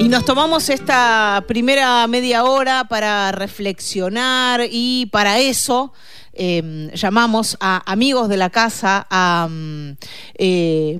Y 0.00 0.08
nos 0.08 0.24
tomamos 0.24 0.68
esta 0.68 1.44
primera 1.48 2.06
media 2.06 2.44
hora 2.44 2.84
para 2.84 3.32
reflexionar 3.32 4.62
y 4.70 5.06
para 5.06 5.38
eso 5.38 5.92
em, 6.32 6.90
llamamos 6.90 7.56
a 7.60 7.90
amigos 7.90 8.28
de 8.28 8.36
la 8.36 8.50
casa, 8.50 9.06
a 9.08 9.48
mm, 9.50 9.96
eh, 10.34 10.98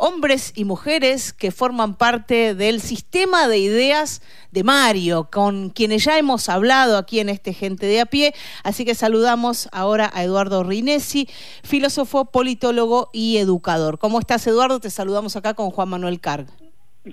hombres 0.00 0.52
y 0.56 0.64
mujeres 0.64 1.34
que 1.34 1.50
forman 1.50 1.94
parte 1.94 2.54
del 2.54 2.80
sistema 2.80 3.48
de 3.48 3.58
ideas 3.58 4.22
de 4.50 4.64
Mario, 4.64 5.28
con 5.30 5.68
quienes 5.68 6.04
ya 6.04 6.18
hemos 6.18 6.48
hablado 6.48 6.96
aquí 6.96 7.20
en 7.20 7.28
este 7.28 7.52
Gente 7.52 7.84
de 7.84 8.00
a 8.00 8.06
pie. 8.06 8.32
Así 8.64 8.86
que 8.86 8.94
saludamos 8.94 9.68
ahora 9.72 10.10
a 10.14 10.24
Eduardo 10.24 10.64
Rinesi, 10.64 11.28
filósofo, 11.62 12.24
politólogo 12.24 13.10
y 13.12 13.36
educador. 13.36 13.98
¿Cómo 13.98 14.18
estás, 14.18 14.46
Eduardo? 14.46 14.80
Te 14.80 14.88
saludamos 14.88 15.36
acá 15.36 15.52
con 15.52 15.70
Juan 15.70 15.90
Manuel 15.90 16.18
Carg. 16.18 16.46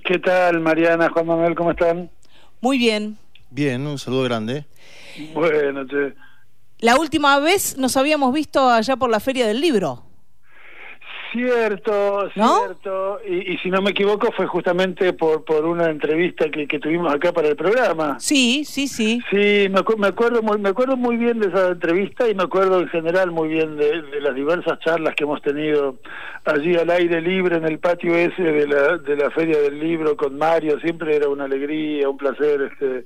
¿Qué 0.05 0.17
tal, 0.19 0.61
Mariana, 0.61 1.09
Juan 1.09 1.27
Manuel? 1.27 1.55
¿Cómo 1.55 1.71
están? 1.71 2.09
Muy 2.61 2.77
bien. 2.77 3.17
Bien, 3.49 3.85
un 3.85 3.99
saludo 3.99 4.23
grande. 4.23 4.65
Bueno, 5.33 5.85
che. 5.85 6.15
La 6.79 6.95
última 6.95 7.37
vez 7.39 7.77
nos 7.77 7.97
habíamos 7.97 8.33
visto 8.33 8.69
allá 8.69 8.95
por 8.95 9.09
la 9.09 9.19
Feria 9.19 9.45
del 9.45 9.59
Libro. 9.59 10.06
Cierto, 11.37 12.29
¿No? 12.35 12.57
cierto. 12.59 13.19
Y, 13.27 13.53
y 13.53 13.57
si 13.59 13.69
no 13.69 13.81
me 13.81 13.91
equivoco 13.91 14.31
fue 14.31 14.47
justamente 14.47 15.13
por, 15.13 15.43
por 15.45 15.65
una 15.65 15.89
entrevista 15.89 16.49
que, 16.49 16.67
que 16.67 16.79
tuvimos 16.79 17.13
acá 17.13 17.31
para 17.31 17.47
el 17.49 17.55
programa. 17.55 18.19
Sí, 18.19 18.63
sí, 18.65 18.87
sí. 18.87 19.19
Sí, 19.29 19.67
me, 19.69 19.79
acu- 19.81 19.97
me 19.97 20.07
acuerdo 20.07 20.41
muy, 20.41 20.57
me 20.57 20.69
acuerdo 20.69 20.97
muy 20.97 21.17
bien 21.17 21.39
de 21.39 21.47
esa 21.47 21.67
entrevista 21.69 22.27
y 22.27 22.35
me 22.35 22.43
acuerdo 22.43 22.79
en 22.81 22.87
general 22.89 23.31
muy 23.31 23.47
bien 23.49 23.77
de, 23.77 24.01
de 24.01 24.21
las 24.21 24.33
diversas 24.35 24.79
charlas 24.79 25.13
que 25.15 25.23
hemos 25.23 25.41
tenido 25.41 25.97
allí 26.45 26.75
al 26.75 26.89
aire 26.89 27.21
libre 27.21 27.57
en 27.57 27.65
el 27.65 27.79
patio 27.79 28.15
ese 28.15 28.41
de 28.41 28.67
la, 28.67 28.97
de 28.97 29.15
la 29.15 29.29
Feria 29.31 29.59
del 29.61 29.79
Libro 29.79 30.15
con 30.17 30.37
Mario. 30.37 30.79
Siempre 30.79 31.15
era 31.15 31.29
una 31.29 31.45
alegría, 31.45 32.09
un 32.09 32.17
placer. 32.17 32.71
este 32.71 33.05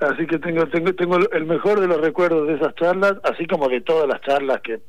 Así 0.00 0.26
que 0.26 0.38
tengo, 0.40 0.66
tengo, 0.66 0.92
tengo 0.94 1.16
el 1.30 1.46
mejor 1.46 1.78
de 1.78 1.86
los 1.86 2.00
recuerdos 2.00 2.48
de 2.48 2.54
esas 2.54 2.74
charlas, 2.74 3.14
así 3.22 3.46
como 3.46 3.68
de 3.68 3.80
todas 3.82 4.08
las 4.08 4.20
charlas 4.22 4.60
que 4.60 4.80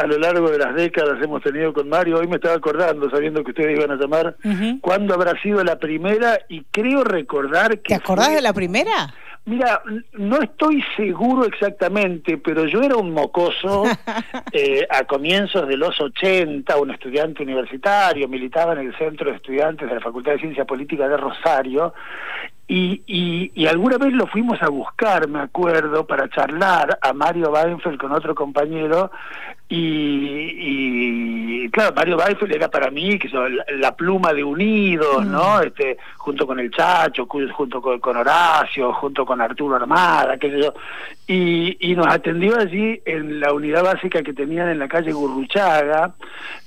a 0.00 0.06
lo 0.06 0.18
largo 0.18 0.50
de 0.50 0.58
las 0.58 0.74
décadas 0.74 1.22
hemos 1.22 1.42
tenido 1.42 1.72
con 1.72 1.88
Mario. 1.88 2.18
Hoy 2.18 2.26
me 2.26 2.36
estaba 2.36 2.54
acordando, 2.56 3.10
sabiendo 3.10 3.44
que 3.44 3.50
ustedes 3.50 3.76
iban 3.76 3.90
a 3.90 3.96
llamar, 3.96 4.36
cuándo 4.80 5.14
habrá 5.14 5.40
sido 5.42 5.62
la 5.64 5.76
primera 5.78 6.38
y 6.48 6.64
creo 6.70 7.04
recordar 7.04 7.78
que... 7.80 7.88
¿Te 7.88 7.94
acordás 7.94 8.26
fue- 8.26 8.36
de 8.36 8.42
la 8.42 8.52
primera? 8.52 9.14
Mira, 9.46 9.80
no 10.12 10.40
estoy 10.42 10.84
seguro 10.96 11.46
exactamente, 11.46 12.36
pero 12.36 12.66
yo 12.66 12.82
era 12.82 12.96
un 12.96 13.12
mocoso 13.12 13.84
eh, 14.52 14.86
a 14.90 15.04
comienzos 15.04 15.66
de 15.66 15.78
los 15.78 15.98
80, 15.98 16.76
un 16.76 16.90
estudiante 16.90 17.42
universitario, 17.42 18.28
militaba 18.28 18.74
en 18.74 18.80
el 18.80 18.96
Centro 18.98 19.30
de 19.30 19.36
Estudiantes 19.36 19.88
de 19.88 19.94
la 19.94 20.00
Facultad 20.00 20.32
de 20.32 20.40
Ciencia 20.40 20.66
Política 20.66 21.08
de 21.08 21.16
Rosario, 21.16 21.94
y, 22.68 23.02
y, 23.06 23.50
y 23.54 23.66
alguna 23.66 23.96
vez 23.98 24.12
lo 24.12 24.26
fuimos 24.28 24.62
a 24.62 24.68
buscar, 24.68 25.26
me 25.26 25.40
acuerdo, 25.40 26.06
para 26.06 26.28
charlar 26.28 26.98
a 27.00 27.12
Mario 27.14 27.50
Weinfeld 27.50 27.98
con 27.98 28.12
otro 28.12 28.34
compañero, 28.34 29.10
y, 29.70 31.64
y, 31.64 31.70
claro, 31.70 31.94
Mario 31.94 32.16
Weinfeld 32.18 32.52
era 32.52 32.68
para 32.68 32.90
mí 32.90 33.18
que 33.18 33.28
la, 33.28 33.48
la 33.78 33.94
pluma 33.96 34.32
de 34.32 34.42
Unidos, 34.44 35.24
¿no? 35.26 35.60
Este, 35.60 35.96
junto 36.16 36.46
con 36.46 36.58
el 36.58 36.70
Chacho, 36.70 37.26
junto 37.26 37.80
con, 37.80 38.00
con 38.00 38.16
Horacio, 38.16 38.92
junto 38.94 39.24
con 39.24 39.40
Arturo 39.40 39.76
Armada, 39.76 40.36
qué 40.38 40.50
sé 40.50 40.60
yo, 40.62 40.74
y, 41.26 41.76
y 41.80 41.94
nos 41.94 42.08
atendió 42.08 42.58
allí 42.58 43.00
en 43.04 43.38
la 43.40 43.52
unidad 43.52 43.84
básica 43.84 44.22
que 44.22 44.32
tenían 44.32 44.68
en 44.68 44.80
la 44.80 44.88
calle 44.88 45.12
Gurruchaga, 45.12 46.14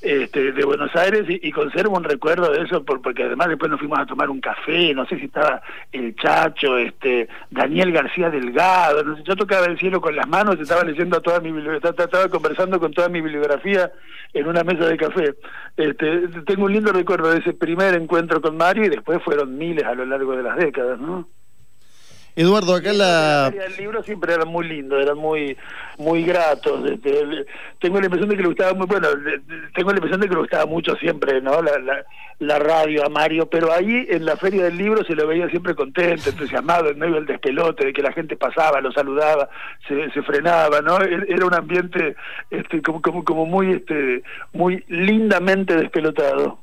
este, 0.02 0.54
de 0.54 0.64
Buenos 0.66 0.96
Aires, 0.96 1.26
y, 1.28 1.46
y 1.48 1.52
conservo 1.52 1.98
un 1.98 2.04
recuerdo 2.06 2.52
de 2.52 2.62
eso, 2.64 2.84
por- 2.84 3.02
porque 3.02 3.24
además 3.24 3.50
después 3.50 3.70
nos 3.70 3.80
fuimos 3.80 4.00
a 4.00 4.06
tomar 4.06 4.30
un 4.30 4.40
café, 4.40 4.94
no 4.94 5.06
sé 5.08 5.18
si 5.20 5.26
estaba 5.26 5.62
el 5.92 6.16
Chacho, 6.16 6.78
este, 6.78 7.28
Daniel 7.52 7.92
García 7.92 8.30
Delgado, 8.30 9.04
no 9.04 9.18
sé, 9.18 9.24
yo 9.24 9.36
tocaba 9.36 9.66
el 9.66 9.78
cielo 9.78 10.00
con 10.00 10.16
las 10.16 10.28
manos, 10.28 10.58
estaba 10.60 10.84
leyendo 10.84 11.22
toda 11.22 11.42
mi 11.42 11.52
bibliografía, 11.52 11.90
estaba 12.06 12.30
conversando 12.30 12.80
con 12.80 12.93
toda 12.94 13.10
mi 13.10 13.22
bibliografía 13.22 13.92
en 14.34 14.48
una 14.48 14.64
mesa 14.64 14.86
de 14.88 14.98
café. 14.98 15.36
Este, 15.78 16.28
tengo 16.46 16.66
un 16.66 16.74
lindo 16.74 16.92
recuerdo 16.92 17.32
de 17.32 17.40
ese 17.40 17.54
primer 17.54 17.94
encuentro 17.96 18.42
con 18.42 18.58
Mario 18.58 18.86
y 18.86 18.90
después 18.90 19.22
fueron 19.24 19.58
miles 19.58 19.86
a 19.86 19.94
lo 19.94 20.06
largo 20.06 20.36
de 20.36 20.44
las 20.44 20.58
décadas, 20.58 21.00
¿no? 21.00 21.28
Eduardo, 22.36 22.76
acá 22.76 22.94
la... 22.94 23.48
El 23.68 23.78
libro 23.78 24.02
siempre 24.04 24.34
eran 24.34 24.48
muy 24.48 24.68
lindos, 24.68 25.02
eran 25.02 25.18
muy 25.18 25.56
muy 26.00 26.24
gratos. 26.24 26.82
tengo 27.80 28.00
la 28.00 28.06
impresión 28.06 28.30
de 28.30 28.36
que 28.36 28.42
le 28.42 28.48
gustaba 28.48 28.74
muy, 28.74 28.88
bueno, 28.88 29.08
tengo 29.76 29.92
la 29.92 29.98
impresión 29.98 30.20
de 30.22 30.28
que 30.28 30.34
le 30.34 30.40
gustaba 30.40 30.66
mucho 30.66 30.96
siempre, 30.96 31.40
¿no? 31.42 31.62
La, 31.62 31.78
la, 31.78 32.04
la 32.40 32.58
radio 32.60 33.06
a 33.06 33.10
Mario, 33.10 33.46
pero 33.48 33.72
ahí 33.72 34.08
en 34.10 34.26
la 34.26 34.36
feria 34.36 34.64
del 34.64 34.78
libro 34.78 35.04
se 35.06 35.14
lo 35.14 35.28
veía 35.28 35.48
siempre 35.50 35.76
contento, 35.76 36.32
entusiasmado, 36.32 36.90
en 36.90 36.98
medio 36.98 37.16
del 37.16 37.28
despelote, 37.28 37.86
de 37.86 37.94
que 37.94 38.02
la 38.02 38.12
gente 38.12 38.36
pasaba, 38.36 38.82
lo 38.82 38.92
saludaba, 38.92 39.50
se, 39.88 40.10
se 40.12 40.24
frenaba, 40.24 40.82
¿no? 40.82 41.00
E- 41.02 41.26
Era 41.28 41.46
un 41.46 41.54
ambiente 41.54 42.16
este 42.50 42.82
como 42.82 43.02
como 43.02 43.24
como 43.24 43.46
muy 43.46 43.74
este 43.74 44.24
muy 44.54 44.84
lindamente 44.88 45.76
despelotado. 45.76 46.60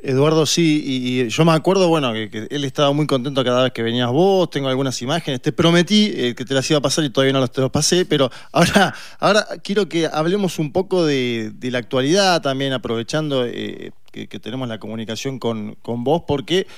Eduardo, 0.00 0.46
sí, 0.46 0.80
y, 0.84 1.28
yo 1.28 1.44
me 1.44 1.52
acuerdo, 1.52 1.88
bueno, 1.88 2.12
que, 2.12 2.46
él 2.50 2.64
estaba 2.64 2.92
muy 2.92 3.08
contento 3.08 3.42
cada 3.42 3.64
vez 3.64 3.72
que 3.72 3.82
venías 3.82 4.08
vos, 4.10 4.48
tengo 4.48 4.68
algunas 4.68 5.02
imágenes, 5.02 5.42
te 5.42 5.50
prometí 5.50 6.12
eh, 6.14 6.34
que 6.36 6.44
te 6.44 6.54
las 6.54 6.70
iba 6.70 6.78
a 6.78 6.82
pasar 6.82 7.04
y 7.04 7.10
todavía 7.10 7.32
no 7.32 7.40
las 7.40 7.50
te 7.50 7.60
las 7.60 7.70
pasé, 7.70 8.04
pero 8.04 8.30
ahora, 8.52 8.94
ahora 9.18 9.46
quiero 9.64 9.88
que 9.88 10.06
hablemos 10.06 10.60
un 10.60 10.72
poco 10.72 11.04
de, 11.04 11.50
de 11.52 11.70
la 11.72 11.78
actualidad 11.78 12.40
también, 12.42 12.72
aprovechando 12.72 13.44
eh, 13.44 13.90
que, 14.12 14.26
tenemos 14.38 14.68
la 14.68 14.78
comunicación 14.78 15.40
con, 15.40 15.74
con 15.82 16.04
vos, 16.04 16.22
porque 16.28 16.68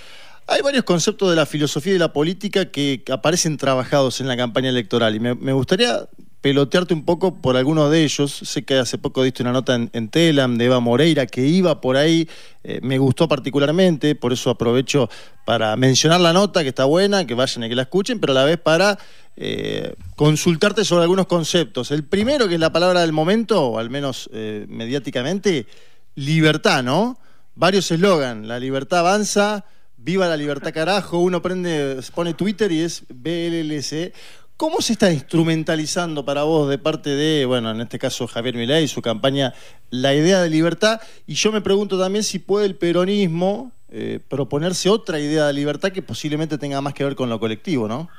hay 0.47 0.62
varios 0.62 0.84
conceptos 0.84 1.28
de 1.28 1.36
la 1.36 1.44
filosofía 1.44 1.91
y 1.91 1.94
de 1.94 1.98
la 1.98 2.14
política 2.14 2.70
que, 2.70 3.04
aparecen 3.10 3.59
trabajados 3.59 4.22
en 4.22 4.28
la 4.28 4.36
campaña 4.36 4.70
electoral 4.70 5.14
y 5.14 5.20
me 5.20 5.53
gustaría 5.53 6.09
pelotearte 6.40 6.94
un 6.94 7.04
poco 7.04 7.40
por 7.40 7.56
algunos 7.56 7.90
de 7.90 8.04
ellos. 8.04 8.32
Sé 8.32 8.64
que 8.64 8.78
hace 8.78 8.98
poco 8.98 9.22
diste 9.22 9.42
una 9.42 9.52
nota 9.52 9.74
en, 9.74 9.90
en 9.92 10.08
Telam 10.08 10.56
de 10.56 10.66
Eva 10.66 10.80
Moreira 10.80 11.26
que 11.26 11.46
iba 11.46 11.80
por 11.80 11.96
ahí, 11.96 12.28
eh, 12.64 12.80
me 12.82 12.98
gustó 12.98 13.28
particularmente, 13.28 14.14
por 14.14 14.32
eso 14.32 14.50
aprovecho 14.50 15.08
para 15.44 15.76
mencionar 15.76 16.20
la 16.20 16.32
nota, 16.32 16.62
que 16.62 16.68
está 16.70 16.84
buena, 16.84 17.26
que 17.26 17.34
vayan 17.34 17.64
y 17.64 17.68
que 17.68 17.74
la 17.74 17.82
escuchen, 17.82 18.20
pero 18.20 18.32
a 18.32 18.36
la 18.36 18.44
vez 18.44 18.58
para 18.58 18.98
eh, 19.36 19.94
consultarte 20.16 20.84
sobre 20.84 21.02
algunos 21.02 21.26
conceptos. 21.26 21.90
El 21.90 22.04
primero, 22.04 22.48
que 22.48 22.54
es 22.54 22.60
la 22.60 22.72
palabra 22.72 23.00
del 23.00 23.12
momento, 23.12 23.68
o 23.68 23.78
al 23.78 23.90
menos 23.90 24.30
eh, 24.32 24.66
mediáticamente, 24.68 25.66
libertad, 26.14 26.82
¿no? 26.82 27.18
Varios 27.54 27.90
eslogan, 27.90 28.48
la 28.48 28.58
libertad 28.58 29.00
avanza, 29.00 29.64
viva 29.96 30.28
la 30.28 30.36
libertad 30.36 30.72
carajo, 30.72 31.18
uno 31.18 31.42
prende, 31.42 32.00
pone 32.14 32.34
Twitter 32.34 32.72
y 32.72 32.80
es 32.80 33.04
BLLC. 33.08 34.12
¿Cómo 34.60 34.82
se 34.82 34.93
está 34.93 35.10
instrumentalizando 35.10 36.22
para 36.26 36.43
vos 36.43 36.69
de 36.69 36.76
parte 36.76 37.09
de, 37.09 37.47
bueno, 37.47 37.71
en 37.71 37.81
este 37.81 37.98
caso 37.98 38.26
Javier 38.26 38.56
Milei 38.56 38.84
y 38.84 38.88
su 38.88 39.00
campaña, 39.00 39.54
la 39.88 40.15
idea 40.15 40.43
de 40.43 40.50
libertad? 40.50 41.00
Y 41.26 41.32
yo 41.32 41.50
me 41.50 41.62
pregunto 41.62 41.98
también 41.98 42.22
si 42.22 42.38
puede 42.38 42.66
el 42.66 42.75
peronismo 42.75 43.72
eh, 43.88 44.21
proponerse 44.28 44.91
otra 44.91 45.19
idea 45.19 45.47
de 45.47 45.54
libertad 45.54 45.93
que 45.93 46.03
posiblemente 46.03 46.59
tenga 46.59 46.82
más 46.82 46.93
que 46.93 47.04
ver 47.04 47.15
con 47.15 47.31
lo 47.31 47.41
colectivo, 47.41 47.88
¿no? 47.88 48.10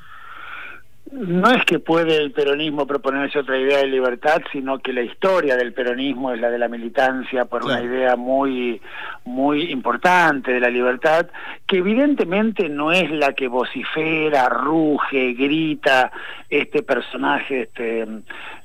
No 1.12 1.50
es 1.50 1.62
que 1.66 1.78
puede 1.78 2.16
el 2.16 2.32
peronismo 2.32 2.86
proponerse 2.86 3.38
otra 3.38 3.58
idea 3.58 3.78
de 3.78 3.86
libertad, 3.86 4.40
sino 4.50 4.78
que 4.78 4.94
la 4.94 5.02
historia 5.02 5.56
del 5.56 5.74
peronismo 5.74 6.32
es 6.32 6.40
la 6.40 6.48
de 6.50 6.58
la 6.58 6.68
militancia 6.68 7.44
por 7.44 7.62
Claro. 7.62 7.82
una 7.84 7.94
idea 7.94 8.16
muy 8.16 8.80
muy 9.24 9.70
importante 9.70 10.52
de 10.52 10.58
la 10.58 10.68
libertad, 10.70 11.28
que 11.66 11.76
evidentemente 11.76 12.68
no 12.68 12.90
es 12.90 13.08
la 13.10 13.34
que 13.34 13.46
vocifera, 13.46 14.48
ruge, 14.48 15.34
grita 15.34 16.10
este 16.50 16.82
personaje 16.82 17.62
este 17.62 18.02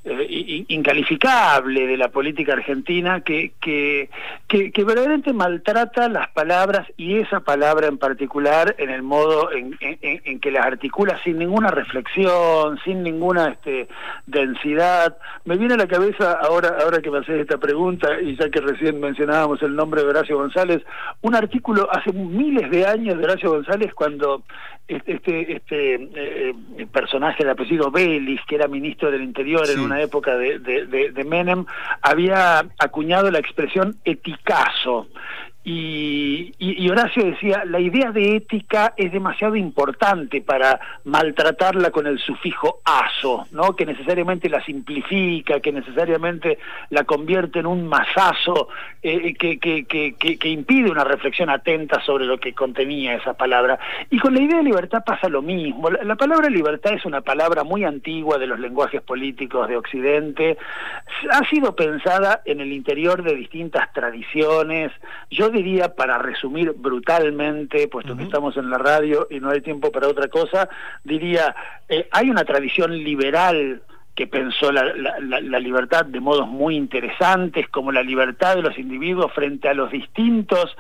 eh, 0.03 0.65
incalificable 0.69 1.85
de 1.85 1.97
la 1.97 2.07
política 2.09 2.53
argentina 2.53 3.21
que, 3.21 3.51
que, 3.61 4.09
que, 4.47 4.71
que 4.71 4.83
verdaderamente 4.83 5.31
maltrata 5.31 6.09
las 6.09 6.29
palabras 6.29 6.87
y 6.97 7.19
esa 7.19 7.41
palabra 7.41 7.87
en 7.87 7.97
particular 7.99 8.73
en 8.79 8.89
el 8.89 9.03
modo 9.03 9.51
en- 9.51 9.77
en 9.81 10.39
que 10.39 10.49
las 10.51 10.65
articula 10.65 11.19
sin 11.23 11.37
ninguna 11.37 11.69
reflexión, 11.69 12.33
sin 12.83 13.03
ninguna 13.03 13.47
este, 13.49 13.87
densidad. 14.25 15.17
Me 15.45 15.57
viene 15.57 15.75
a 15.75 15.77
la 15.77 15.87
cabeza 15.87 16.33
ahora, 16.41 16.77
ahora 16.83 17.01
que 17.01 17.09
me 17.11 17.19
haces 17.19 17.39
esta 17.41 17.57
pregunta 17.57 18.19
y 18.21 18.35
ya 18.35 18.49
que 18.49 18.59
recién 18.61 18.99
mencionábamos 18.99 19.61
el 19.63 19.75
nombre 19.75 20.01
de 20.03 20.07
Horacio 20.09 20.37
González, 20.37 20.83
un 21.21 21.35
artículo 21.35 21.87
hace 21.91 22.11
miles 22.13 22.69
de 22.69 22.85
años 22.85 23.17
de 23.17 23.23
Horacio 23.23 23.49
González 23.51 23.93
cuando 23.93 24.43
este, 24.87 25.13
este, 25.15 25.53
este 25.53 25.95
eh, 25.95 26.53
eh, 26.77 26.87
personaje 26.91 27.43
de 27.43 27.51
apellido 27.51 27.91
Vélez, 27.91 28.39
que 28.47 28.55
era 28.55 28.67
ministro 28.67 29.11
del 29.11 29.21
Interior 29.23 29.65
Sí. 29.65 29.73
en 29.73 29.81
una 29.81 30.01
época 30.01 30.37
de, 30.37 30.59
de, 30.59 30.85
de- 30.85 31.11
de 31.11 31.23
Menem, 31.23 31.65
había 32.01 32.59
acuñado 32.79 33.29
la 33.31 33.39
expresión 33.39 33.97
eticazo. 34.05 35.07
Y, 35.69 36.89
Horacio 36.89 37.25
decía, 37.25 37.65
la 37.65 37.81
idea 37.81 38.13
de 38.13 38.37
ética 38.37 38.93
es 38.95 39.11
demasiado 39.11 39.57
importante 39.57 40.39
para 40.39 40.79
maltratarla 41.03 41.91
con 41.91 42.07
el 42.07 42.19
sufijo 42.19 42.79
aso, 42.85 43.45
¿no? 43.51 43.75
que 43.75 43.85
necesariamente 43.85 44.47
la 44.47 44.63
simplifica, 44.63 45.59
que 45.59 45.73
necesariamente 45.73 46.57
la 46.89 47.03
convierte 47.03 47.59
en 47.59 47.65
un 47.65 47.85
masazo 47.85 48.69
eh, 49.03 49.33
que, 49.33 50.49
impide 50.49 50.89
una 50.89 51.03
reflexión 51.03 51.49
atenta 51.49 52.01
sobre 52.05 52.23
lo 52.23 52.39
que 52.39 52.53
contenía 52.53 53.15
esa 53.15 53.33
palabra. 53.33 53.77
Y 54.09 54.19
con 54.19 54.35
la 54.35 54.39
idea 54.39 54.59
de 54.59 54.63
libertad 54.63 55.03
pasa 55.05 55.27
lo 55.27 55.41
mismo. 55.41 55.89
La, 55.89 56.01
la 56.05 56.15
palabra 56.15 56.49
libertad 56.49 56.93
es 56.93 57.03
una 57.05 57.19
palabra 57.19 57.65
muy 57.65 57.83
antigua 57.83 58.37
de 58.37 58.47
los 58.47 58.57
lenguajes 58.57 59.01
políticos 59.01 59.67
de 59.67 59.75
Occidente, 59.75 60.57
ha 61.29 61.45
sido 61.49 61.75
pensada 61.75 62.41
en 62.45 62.61
el 62.61 62.71
interior 62.71 63.21
de 63.21 63.35
distintas 63.35 63.91
tradiciones. 63.91 64.93
Yo 65.29 65.51
diría, 65.57 65.95
para 65.95 66.17
resumir 66.17 66.73
brutalmente, 66.75 67.87
puesto 67.87 68.15
que 68.15 68.23
estamos 68.23 68.55
en 68.57 68.69
la 68.69 68.77
radio 68.77 69.27
y 69.29 69.39
no 69.39 69.49
hay 69.49 69.61
tiempo 69.61 69.91
para 69.91 70.07
otra 70.07 70.27
cosa, 70.27 70.69
diría, 71.03 71.55
eh, 71.89 72.07
hay 72.11 72.29
una 72.29 72.45
tradición 72.45 72.91
liberal 72.91 73.81
que 74.15 74.25
pensó 74.25 74.71
la, 74.71 74.83
la, 75.21 75.59
libertad 75.59 76.03
de 76.05 76.19
modos 76.19 76.47
muy 76.47 76.75
interesantes, 76.75 77.69
como 77.69 77.91
la 77.91 78.01
libertad 78.01 78.55
de 78.55 78.63
los 78.63 78.77
individuos 78.79 79.31
frente 79.31 79.69
a 79.69 79.75
los 79.75 79.91
distintos 79.91 80.75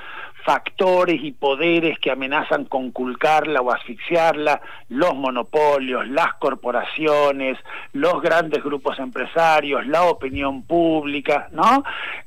factores 0.47 1.21
y 1.21 1.33
poderes 1.33 1.99
que 1.99 2.09
amenazan 2.09 2.63
conculcarla 2.63 3.59
o 3.59 3.69
asfixiarla, 3.69 4.61
los 4.87 5.13
monopolios, 5.13 6.07
las 6.07 6.35
corporaciones, 6.35 7.57
los 7.91 8.21
grandes 8.21 8.63
grupos 8.63 8.97
empresarios, 8.97 9.85
la 9.87 10.03
opinión 10.03 10.63
pública, 10.63 11.49
¿no? 11.51 11.83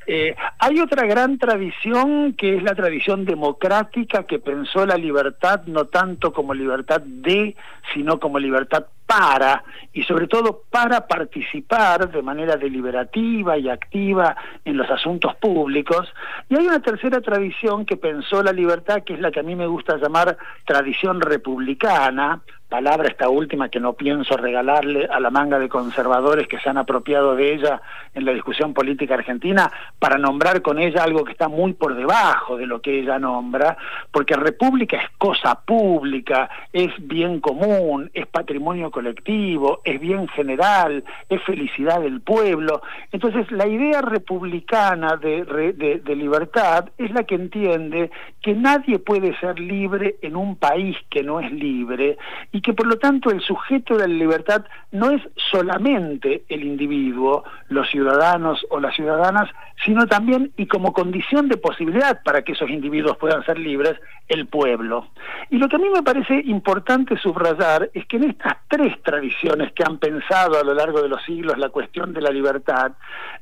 Eh, 0.06 0.37
hay 0.58 0.81
otra 0.81 1.06
gran 1.06 1.38
tradición 1.38 2.34
que 2.34 2.56
es 2.56 2.62
la 2.62 2.75
tradición 2.75 3.25
democrática 3.25 4.25
que 4.25 4.38
pensó 4.38 4.84
la 4.84 4.96
libertad 4.96 5.62
no 5.64 5.87
tanto 5.87 6.34
como 6.34 6.52
libertad 6.52 7.00
de, 7.00 7.56
sino 7.94 8.20
como 8.20 8.38
libertad 8.38 8.84
para, 9.10 9.64
y 9.92 10.04
sobre 10.04 10.28
todo 10.28 10.62
para 10.70 11.08
participar 11.08 12.12
de 12.12 12.22
manera 12.22 12.56
deliberativa 12.56 13.58
y 13.58 13.68
activa 13.68 14.36
en 14.64 14.76
los 14.76 14.88
asuntos 14.88 15.34
públicos. 15.34 16.08
Y 16.48 16.56
hay 16.56 16.68
una 16.68 16.80
tercera 16.80 17.20
tradición 17.20 17.84
que 17.84 17.96
pensó 17.96 18.40
la 18.40 18.52
libertad, 18.52 19.02
que 19.04 19.14
es 19.14 19.20
la 19.20 19.32
que 19.32 19.40
a 19.40 19.42
mí 19.42 19.56
me 19.56 19.66
gusta 19.66 19.96
llamar 19.96 20.38
tradición 20.64 21.20
republicana, 21.20 22.40
palabra 22.70 23.08
esta 23.08 23.28
última 23.28 23.69
que 23.69 23.81
no 23.81 23.94
pienso 23.94 24.37
regalarle 24.37 25.06
a 25.11 25.19
la 25.20 25.28
manga 25.28 25.58
de 25.58 25.69
conservadores 25.69 26.46
que 26.46 26.58
se 26.61 26.70
han 26.70 26.78
apropiado 26.78 27.34
de 27.34 27.52
ella 27.52 27.82
en 28.14 28.25
la 28.25 28.32
discusión 28.32 28.72
política 28.72 29.14
argentina 29.14 29.70
para 29.99 30.17
nombrar 30.17 30.62
con 30.62 30.78
ella 30.78 31.02
algo 31.02 31.25
que 31.25 31.32
está 31.32 31.49
muy 31.49 31.72
por 31.72 31.94
debajo 31.94 32.56
de 32.56 32.67
lo 32.67 32.81
que 32.81 33.00
ella 33.00 33.19
nombra, 33.19 33.76
porque 34.12 34.37
república 34.37 34.96
es 34.96 35.11
cosa 35.19 35.61
pública, 35.61 36.49
es 36.72 36.93
bien 37.00 37.40
común, 37.40 38.08
es 38.14 38.26
patrimonio 38.26 38.90
colectivo, 38.90 39.81
es 39.84 40.00
bien 40.00 40.28
general, 40.28 41.05
es 41.28 41.43
felicidad 41.43 42.00
del 42.00 42.20
pueblo. 42.20 42.82
Entonces 43.11 43.50
la 43.50 43.66
idea 43.66 44.00
republicana 44.00 45.16
de, 45.16 45.44
de, 45.76 46.00
de 46.05 46.16
libertad 46.16 46.88
es 46.99 47.11
la 47.11 47.25
que 47.25 47.34
entiende 47.34 48.11
que 48.40 48.55
nadie 48.55 49.00
puede 49.00 49.37
ser 49.40 49.58
libre 49.58 50.16
en 50.23 50.37
un 50.37 50.55
país 50.56 50.96
que 51.11 51.25
no 51.25 51.40
es 51.40 51.50
libre 51.50 52.16
y 52.52 52.59
que 52.60 52.72
por 52.72 52.86
lo 52.86 52.98
tanto 52.98 53.30
el 53.30 53.40
sujeto 53.40 53.96
de 53.96 54.08
la 54.08 54.14
libertad 54.14 54.64
no 54.92 55.10
es 55.10 55.22
solamente 55.50 56.44
el 56.48 56.64
individuo, 56.64 57.44
los 57.68 57.88
ciudadanos 57.90 58.64
o 58.70 58.80
las 58.80 58.94
ciudadanas, 58.94 59.48
sino 59.84 60.06
también 60.06 60.52
y 60.56 60.66
como 60.66 60.92
condición 60.92 61.48
de 61.48 61.56
posibilidad 61.56 62.22
para 62.22 62.42
que 62.42 62.52
esos 62.52 62.70
individuos 62.70 63.16
puedan 63.16 63.44
ser 63.44 63.58
libres, 63.58 63.96
el 64.28 64.46
pueblo. 64.46 65.08
Y 65.50 65.58
lo 65.58 65.68
que 65.68 65.76
a 65.76 65.78
mí 65.78 65.88
me 65.88 66.02
parece 66.02 66.42
importante 66.44 67.16
subrayar 67.18 67.90
es 67.94 68.06
que 68.06 68.16
en 68.16 68.30
estas 68.30 68.56
tres 68.68 69.00
tradiciones 69.02 69.72
que 69.72 69.84
han 69.84 69.98
pensado 69.98 70.58
a 70.58 70.64
lo 70.64 70.74
largo 70.74 71.02
de 71.02 71.08
los 71.08 71.22
siglos 71.24 71.58
la 71.58 71.68
cuestión 71.68 72.12
de 72.12 72.20
la 72.20 72.30
libertad, 72.30 72.92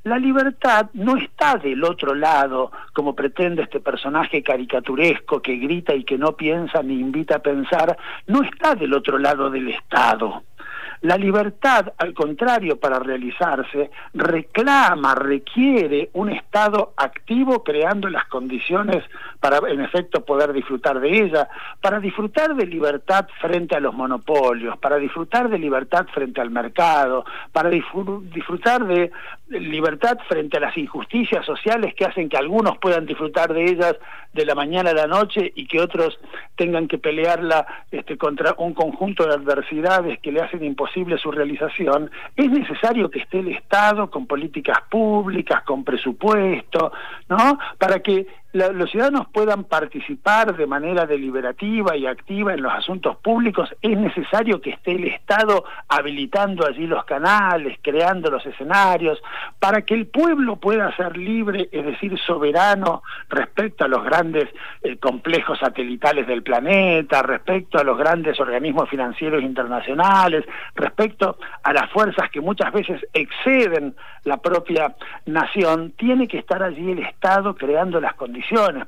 la 0.04 0.18
libertad 0.18 0.90
no 0.94 1.16
está 1.16 1.56
del 1.56 1.84
otro 1.84 2.14
lado, 2.14 2.72
como 2.92 3.14
pretende 3.14 3.62
este 3.62 3.80
personaje 3.80 4.42
caricaturesco 4.42 5.40
que 5.40 5.56
grita 5.56 5.94
y 5.94 6.04
que 6.04 6.18
no 6.18 6.32
piensa 6.32 6.82
ni 6.82 6.94
invita 6.94 7.36
a 7.36 7.42
pensar, 7.42 7.96
no 8.26 8.42
está 8.42 8.74
del 8.74 8.94
otro 8.94 9.07
lado 9.16 9.48
del 9.48 9.68
Estado. 9.68 10.42
La 11.02 11.16
libertad, 11.16 11.92
al 11.96 12.12
contrario, 12.12 12.80
para 12.80 12.98
realizarse, 12.98 13.90
reclama, 14.14 15.14
requiere 15.14 16.10
un 16.14 16.30
Estado 16.30 16.92
activo 16.96 17.62
creando 17.62 18.08
las 18.08 18.24
condiciones 18.24 19.04
para, 19.38 19.60
en 19.70 19.80
efecto, 19.80 20.24
poder 20.24 20.52
disfrutar 20.52 20.98
de 20.98 21.22
ella, 21.22 21.48
para 21.80 22.00
disfrutar 22.00 22.56
de 22.56 22.66
libertad 22.66 23.28
frente 23.40 23.76
a 23.76 23.80
los 23.80 23.94
monopolios, 23.94 24.76
para 24.78 24.96
disfrutar 24.96 25.48
de 25.48 25.58
libertad 25.58 26.06
frente 26.12 26.40
al 26.40 26.50
mercado, 26.50 27.24
para 27.52 27.70
disfrutar 27.70 28.84
de 28.84 29.12
libertad 29.46 30.18
frente 30.28 30.56
a 30.56 30.60
las 30.60 30.76
injusticias 30.76 31.46
sociales 31.46 31.94
que 31.94 32.06
hacen 32.06 32.28
que 32.28 32.36
algunos 32.36 32.76
puedan 32.78 33.06
disfrutar 33.06 33.52
de 33.52 33.64
ellas 33.66 33.94
de 34.38 34.46
la 34.46 34.54
mañana 34.54 34.90
a 34.90 34.94
la 34.94 35.06
noche 35.06 35.52
y 35.54 35.66
que 35.66 35.80
otros 35.80 36.18
tengan 36.56 36.86
que 36.88 36.96
pelearla 36.96 37.66
este, 37.90 38.16
contra 38.16 38.54
un 38.58 38.72
conjunto 38.72 39.26
de 39.26 39.34
adversidades 39.34 40.18
que 40.20 40.32
le 40.32 40.40
hacen 40.40 40.64
imposible 40.64 41.18
su 41.18 41.30
realización, 41.30 42.10
es 42.36 42.48
necesario 42.50 43.10
que 43.10 43.18
esté 43.18 43.40
el 43.40 43.48
Estado 43.48 44.08
con 44.10 44.26
políticas 44.26 44.78
públicas, 44.88 45.62
con 45.64 45.84
presupuesto, 45.84 46.92
¿no? 47.28 47.58
Para 47.78 48.00
que 48.00 48.26
los 48.52 48.90
ciudadanos 48.90 49.26
puedan 49.30 49.64
participar 49.64 50.56
de 50.56 50.66
manera 50.66 51.04
deliberativa 51.04 51.94
y 51.96 52.06
activa 52.06 52.54
en 52.54 52.62
los 52.62 52.72
asuntos 52.72 53.16
públicos, 53.18 53.68
es 53.82 53.98
necesario 53.98 54.60
que 54.62 54.70
esté 54.70 54.92
el 54.92 55.04
Estado 55.04 55.64
habilitando 55.86 56.66
allí 56.66 56.86
los 56.86 57.04
canales, 57.04 57.78
creando 57.82 58.30
los 58.30 58.44
escenarios, 58.46 59.20
para 59.58 59.82
que 59.82 59.92
el 59.92 60.06
pueblo 60.06 60.56
pueda 60.56 60.96
ser 60.96 61.18
libre, 61.18 61.68
es 61.72 61.84
decir, 61.84 62.18
soberano 62.26 63.02
respecto 63.28 63.84
a 63.84 63.88
los 63.88 64.02
grandes 64.02 64.48
eh, 64.82 64.96
complejos 64.96 65.58
satelitales 65.58 66.26
del 66.26 66.42
planeta, 66.42 67.22
respecto 67.22 67.78
a 67.78 67.84
los 67.84 67.98
grandes 67.98 68.40
organismos 68.40 68.88
financieros 68.88 69.42
internacionales, 69.42 70.44
respecto 70.74 71.38
a 71.62 71.72
las 71.74 71.90
fuerzas 71.90 72.30
que 72.30 72.40
muchas 72.40 72.72
veces 72.72 73.06
exceden 73.12 73.94
la 74.24 74.38
propia 74.38 74.94
nación, 75.26 75.92
tiene 75.98 76.26
que 76.26 76.38
estar 76.38 76.62
allí 76.62 76.92
el 76.92 77.00
Estado 77.00 77.54
creando 77.54 78.00
las 78.00 78.14
condiciones 78.14 78.37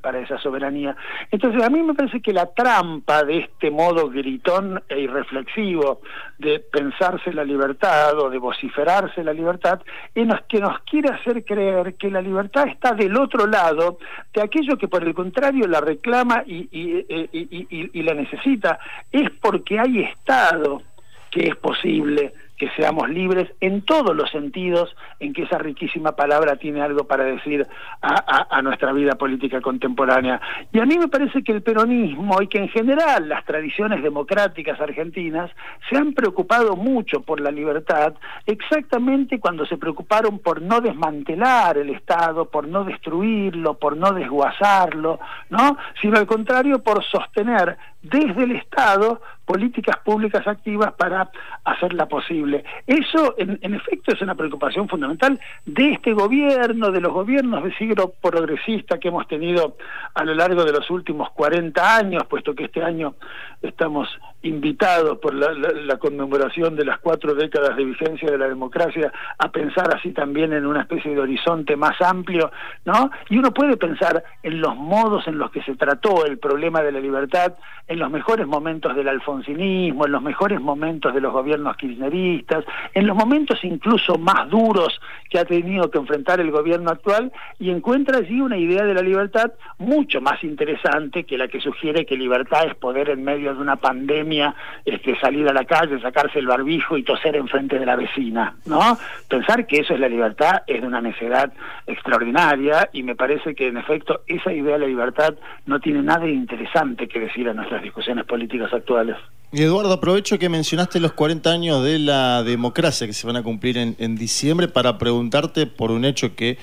para 0.00 0.20
esa 0.20 0.38
soberanía. 0.38 0.96
Entonces, 1.30 1.62
a 1.62 1.70
mí 1.70 1.82
me 1.82 1.94
parece 1.94 2.20
que 2.20 2.32
la 2.32 2.46
trampa 2.46 3.24
de 3.24 3.38
este 3.38 3.70
modo 3.70 4.08
gritón 4.08 4.82
e 4.88 5.00
irreflexivo 5.00 6.00
de 6.38 6.60
pensarse 6.60 7.32
la 7.32 7.44
libertad 7.44 8.18
o 8.18 8.30
de 8.30 8.38
vociferarse 8.38 9.22
la 9.24 9.32
libertad 9.32 9.80
es 10.14 10.26
que 10.48 10.60
nos 10.60 10.80
quiere 10.80 11.10
hacer 11.10 11.44
creer 11.44 11.94
que 11.94 12.10
la 12.10 12.20
libertad 12.20 12.68
está 12.68 12.92
del 12.92 13.16
otro 13.16 13.46
lado 13.46 13.98
de 14.32 14.42
aquello 14.42 14.76
que 14.76 14.88
por 14.88 15.02
el 15.02 15.14
contrario 15.14 15.66
la 15.66 15.80
reclama 15.80 16.42
y, 16.46 16.68
y 16.72 18.02
la 18.02 18.14
necesita. 18.14 18.78
Es 19.10 19.30
porque 19.40 19.78
hay 19.78 20.00
Estado 20.00 20.82
que 21.30 21.48
es 21.48 21.56
posible 21.56 22.32
que 22.60 22.68
seamos 22.76 23.08
libres 23.08 23.50
en 23.62 23.80
todos 23.80 24.14
los 24.14 24.30
sentidos 24.30 24.94
en 25.18 25.32
que 25.32 25.44
esa 25.44 25.56
riquísima 25.56 26.12
palabra 26.12 26.56
tiene 26.56 26.82
algo 26.82 27.04
para 27.04 27.24
decir 27.24 27.66
a, 28.02 28.60
nuestra 28.60 28.92
vida 28.92 29.12
política 29.12 29.62
contemporánea. 29.62 30.38
Y 30.70 30.78
a 30.78 30.84
mí 30.84 30.98
me 30.98 31.08
parece 31.08 31.42
que 31.42 31.52
el 31.52 31.62
peronismo 31.62 32.42
y 32.42 32.48
que 32.48 32.58
en 32.58 32.68
general 32.68 33.30
las 33.30 33.46
tradiciones 33.46 34.02
democráticas 34.02 34.78
argentinas 34.78 35.50
se 35.88 35.96
han 35.96 36.12
preocupado 36.12 36.76
mucho 36.76 37.22
por 37.22 37.40
la 37.40 37.50
libertad, 37.50 38.12
exactamente 38.44 39.40
cuando 39.40 39.64
se 39.64 39.78
preocuparon 39.78 40.38
por 40.38 40.60
no 40.60 40.82
desmantelar 40.82 41.78
el 41.78 41.88
Estado, 41.88 42.50
por 42.50 42.68
no 42.68 42.84
destruirlo, 42.84 43.78
por 43.78 43.96
no 43.96 44.12
desguazarlo, 44.12 45.18
¿no? 45.48 45.78
sino 46.02 46.18
al 46.18 46.26
contrario 46.26 46.82
por 46.82 47.02
sostener 47.04 47.78
desde 48.02 48.44
el 48.44 48.52
Estado 48.52 49.20
políticas 49.50 49.96
públicas 50.04 50.46
activas 50.46 50.92
para 50.92 51.28
hacerla 51.64 52.06
posible. 52.06 52.62
Eso, 52.86 53.34
en, 53.36 53.74
efecto, 53.74 54.12
es 54.12 54.22
una 54.22 54.36
preocupación 54.36 54.88
fundamental 54.88 55.40
de 55.66 55.94
este 55.94 56.12
gobierno, 56.12 56.92
de 56.92 57.00
los 57.00 57.12
gobiernos 57.12 57.64
de 57.64 57.74
siglo 57.74 58.12
progresista 58.22 58.98
que 58.98 59.08
hemos 59.08 59.26
tenido 59.26 59.76
a 60.14 60.24
lo 60.24 60.34
largo 60.34 60.64
de 60.64 60.70
los 60.70 60.88
últimos 60.88 61.30
40 61.30 61.96
años, 61.96 62.22
puesto 62.28 62.54
que 62.54 62.66
este 62.66 62.80
año 62.84 63.16
estamos 63.60 64.08
invitados 64.42 65.18
por 65.18 65.34
la, 65.34 65.96
conmemoración 65.98 66.76
de 66.76 66.84
las 66.84 67.00
cuatro 67.00 67.34
décadas 67.34 67.76
de 67.76 67.84
vigencia 67.84 68.30
de 68.30 68.38
la 68.38 68.48
democracia 68.48 69.12
a 69.36 69.50
pensar 69.50 69.94
así 69.94 70.12
también 70.12 70.52
en 70.52 70.64
una 70.64 70.82
especie 70.82 71.12
de 71.12 71.20
horizonte 71.20 71.76
más 71.76 72.00
amplio, 72.00 72.52
¿no? 72.84 73.10
Y 73.28 73.36
uno 73.36 73.52
puede 73.52 73.76
pensar 73.76 74.22
en 74.42 74.60
los 74.60 74.76
modos 74.76 75.26
en 75.26 75.38
los 75.38 75.50
que 75.50 75.62
se 75.62 75.74
trató 75.74 76.24
el 76.24 76.38
problema 76.38 76.82
de 76.82 76.92
la 76.92 77.00
libertad 77.00 77.54
en 77.90 77.98
los 77.98 78.08
mejores 78.08 78.46
momentos 78.46 78.94
del 78.94 79.08
alfonsinismo, 79.08 80.06
en 80.06 80.12
los 80.12 80.22
mejores 80.22 80.60
momentos 80.60 81.12
de 81.12 81.20
los 81.20 81.32
gobiernos 81.32 81.76
kirchneristas, 81.76 82.64
en 82.94 83.04
los 83.04 83.16
momentos 83.16 83.58
incluso 83.64 84.16
más 84.16 84.48
duros 84.48 85.00
que 85.28 85.40
ha 85.40 85.44
tenido 85.44 85.90
que 85.90 85.98
enfrentar 85.98 86.38
el 86.38 86.52
gobierno 86.52 86.90
actual 86.90 87.32
y 87.58 87.70
encuentra 87.70 88.18
allí 88.18 88.40
una 88.40 88.56
idea 88.56 88.84
de 88.84 88.94
la 88.94 89.02
libertad 89.02 89.52
mucho 89.78 90.20
más 90.20 90.42
interesante 90.44 91.24
que 91.24 91.36
la 91.36 91.48
que 91.48 91.60
sugiere 91.60 92.06
que 92.06 92.16
libertad 92.16 92.66
es 92.68 92.76
poder 92.76 93.10
en 93.10 93.24
medio 93.24 93.54
de 93.54 93.60
una 93.60 93.74
pandemia 93.74 94.54
este, 94.84 95.18
salir 95.18 95.48
a 95.48 95.52
la 95.52 95.64
calle, 95.64 96.00
sacarse 96.00 96.38
el 96.38 96.46
barbijo 96.46 96.96
y 96.96 97.02
toser 97.02 97.34
enfrente 97.34 97.76
de 97.76 97.86
la 97.86 97.96
vecina, 97.96 98.54
¿no? 98.66 98.98
Pensar 99.28 99.66
que 99.66 99.80
eso 99.80 99.94
es 99.94 100.00
la 100.00 100.08
libertad 100.08 100.62
es 100.68 100.80
de 100.80 100.86
una 100.86 101.00
necedad 101.00 101.52
extraordinaria 101.88 102.88
y 102.92 103.02
me 103.02 103.16
parece 103.16 103.56
que 103.56 103.66
en 103.66 103.78
efecto 103.78 104.20
esa 104.28 104.52
idea 104.52 104.74
de 104.74 104.80
la 104.80 104.86
libertad 104.86 105.34
no 105.66 105.80
tiene 105.80 106.02
nada 106.02 106.26
de 106.26 106.32
interesante 106.32 107.08
que 107.08 107.18
decir 107.18 107.48
a 107.48 107.54
discusiones 107.82 108.24
políticas 108.24 108.72
actuales. 108.72 109.16
Eduardo, 109.52 109.92
aprovecho 109.92 110.38
que 110.38 110.48
mencionaste 110.48 111.00
los 111.00 111.12
40 111.12 111.50
años 111.50 111.82
de 111.82 111.98
la 111.98 112.44
democracia 112.44 113.04
que 113.06 113.12
se 113.12 113.26
van 113.26 113.34
a 113.34 113.42
cumplir 113.42 113.76
en, 113.78 114.16
diciembre 114.16 114.68
para 114.68 114.96
preguntarte 114.96 115.66
por 115.66 115.90
un 115.90 116.04
hecho 116.04 116.36
que 116.36 116.56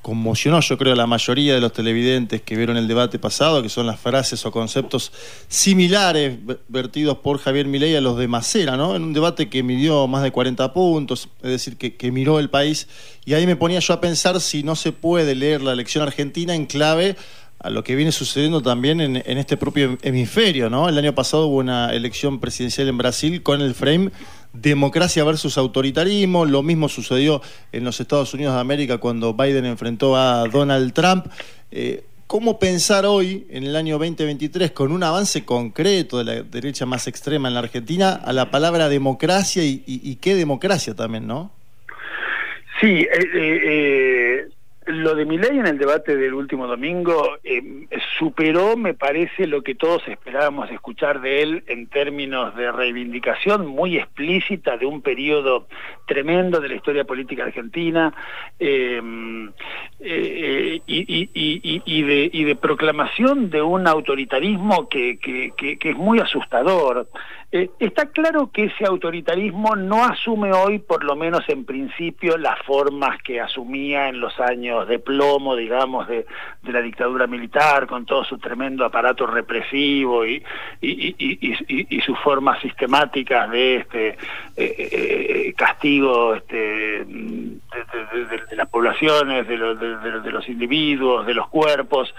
conmocionó, 0.00 0.60
yo 0.60 0.78
creo, 0.78 0.94
a 0.94 0.96
la 0.96 1.06
mayoría 1.06 1.54
de 1.54 1.60
los 1.60 1.74
televidentes 1.74 2.40
que 2.40 2.56
vieron 2.56 2.78
el 2.78 2.88
debate 2.88 3.18
pasado, 3.18 3.62
que 3.62 3.68
son 3.68 3.86
las 3.86 4.00
frases 4.00 4.46
o 4.46 4.50
conceptos 4.50 5.12
similares 5.48 6.38
vertidos 6.68 7.18
por 7.18 7.36
Javier 7.36 7.66
Milei 7.66 7.94
a 7.94 8.00
los 8.00 8.16
de 8.16 8.26
Macera, 8.26 8.78
¿no? 8.78 8.96
En 8.96 9.02
un 9.02 9.12
debate 9.12 9.50
que 9.50 9.62
midió 9.62 10.06
más 10.06 10.22
de 10.22 10.30
40 10.30 10.72
puntos, 10.72 11.28
es 11.42 11.50
decir, 11.50 11.76
que 11.76 12.10
miró 12.10 12.38
el 12.38 12.48
país. 12.48 12.88
Y 13.26 13.34
ahí 13.34 13.46
me 13.46 13.56
ponía 13.56 13.80
yo 13.80 13.92
a 13.92 14.00
pensar 14.00 14.40
si 14.40 14.62
no 14.62 14.76
se 14.76 14.92
puede 14.92 15.34
leer 15.34 15.60
la 15.60 15.72
elección 15.72 16.02
argentina 16.02 16.54
en 16.54 16.64
clave 16.64 17.16
a 17.60 17.70
lo 17.70 17.84
que 17.84 17.94
viene 17.94 18.10
sucediendo 18.10 18.62
también 18.62 19.00
en, 19.00 19.16
en, 19.16 19.38
este 19.38 19.56
propio 19.56 19.98
hemisferio, 20.02 20.70
¿no? 20.70 20.88
El 20.88 20.98
año 20.98 21.14
pasado 21.14 21.46
hubo 21.46 21.58
una 21.58 21.92
elección 21.92 22.40
presidencial 22.40 22.88
en 22.88 22.98
Brasil 22.98 23.42
con 23.42 23.60
el 23.60 23.74
frame 23.74 24.10
democracia 24.52 25.24
versus 25.24 25.58
autoritarismo, 25.58 26.44
lo 26.44 26.62
mismo 26.62 26.88
sucedió 26.88 27.40
en 27.72 27.84
los 27.84 28.00
Estados 28.00 28.34
Unidos 28.34 28.54
de 28.54 28.60
América 28.60 28.98
cuando 28.98 29.34
Biden 29.34 29.64
enfrentó 29.64 30.16
a 30.16 30.46
Donald 30.48 30.92
Trump. 30.92 31.26
Eh, 31.70 32.04
¿Cómo 32.26 32.60
pensar 32.60 33.06
hoy, 33.06 33.46
en 33.50 33.64
el 33.64 33.74
año 33.74 33.98
2023, 33.98 34.70
con 34.70 34.92
un 34.92 35.02
avance 35.02 35.44
concreto 35.44 36.18
de 36.18 36.24
la 36.24 36.42
derecha 36.42 36.86
más 36.86 37.08
extrema 37.08 37.48
en 37.48 37.54
la 37.54 37.60
Argentina, 37.60 38.12
a 38.12 38.32
la 38.32 38.52
palabra 38.52 38.88
democracia 38.88 39.64
y, 39.64 40.16
qué 40.20 40.36
democracia 40.36 40.94
también, 40.94 41.26
no? 41.26 41.50
Sí, 42.80 42.86
eh, 42.86 43.08
eh, 43.34 44.48
lo 44.86 45.14
de 45.14 45.26
mi 45.26 45.36
ley 45.36 45.58
en 45.58 45.66
el 45.66 45.78
debate 45.78 46.16
del 46.16 46.32
último 46.32 46.66
domingo 46.66 47.38
eh, 47.44 47.86
superó, 48.18 48.76
me 48.76 48.94
parece, 48.94 49.46
lo 49.46 49.62
que 49.62 49.74
todos 49.74 50.06
esperábamos 50.08 50.70
escuchar 50.70 51.20
de 51.20 51.42
él 51.42 51.64
en 51.66 51.86
términos 51.86 52.56
de 52.56 52.72
reivindicación 52.72 53.66
muy 53.66 53.98
explícita 53.98 54.78
de 54.78 54.86
un 54.86 55.02
periodo 55.02 55.66
tremendo 56.06 56.60
de 56.60 56.68
la 56.70 56.74
historia 56.76 57.04
política 57.04 57.44
argentina 57.44 58.12
eh, 58.58 59.00
eh, 60.00 60.80
y, 60.86 62.02
de, 62.02 62.30
y 62.32 62.44
de 62.44 62.56
proclamación 62.56 63.50
de 63.50 63.62
un 63.62 63.86
autoritarismo 63.86 64.88
que 64.88 65.18
es 65.80 65.96
muy 65.96 66.20
asustador. 66.20 67.06
Eh, 67.52 67.68
está 67.80 68.06
claro 68.06 68.50
que 68.52 68.66
ese 68.66 68.86
autoritarismo 68.86 69.74
no 69.74 70.04
asume 70.04 70.52
hoy, 70.52 70.78
por 70.78 71.02
lo 71.02 71.16
menos 71.16 71.42
en 71.48 71.64
principio, 71.64 72.38
las 72.38 72.60
formas 72.62 73.20
que 73.22 73.40
asumía 73.40 74.08
en 74.08 74.20
los 74.20 74.38
años 74.38 74.86
de 74.86 75.00
plomo, 75.00 75.56
digamos, 75.56 76.06
de, 76.06 76.26
la 76.62 76.80
dictadura 76.80 77.26
militar, 77.26 77.88
con 77.88 78.06
todo 78.06 78.22
su 78.22 78.38
tremendo 78.38 78.84
aparato 78.84 79.26
represivo 79.26 80.24
y, 80.24 80.44
y, 80.80 81.16
y, 81.18 81.96
y 81.96 82.00
sus 82.02 82.16
formas 82.20 82.60
sistemáticas 82.62 83.50
de 83.50 83.76
este 83.76 84.16
eh, 84.62 84.88
eh, 84.92 85.54
castigo 85.56 86.34
este, 86.34 86.56
de, 86.56 87.04
de, 88.50 88.56
las 88.56 88.68
poblaciones, 88.68 89.48
de 89.48 89.56
los, 89.56 89.80
de, 89.80 90.30
los 90.30 90.46
individuos, 90.50 91.24
de 91.24 91.32
los 91.32 91.48
cuerpos. 91.48 92.14